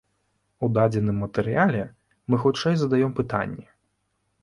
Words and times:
У 0.67 0.69
дадзеным 0.77 1.19
матэрыяле 1.25 1.83
мы, 2.29 2.43
хутчэй, 2.47 2.75
задаём 2.83 3.11
пытанні. 3.25 3.71